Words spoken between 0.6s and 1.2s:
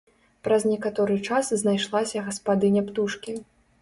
некаторы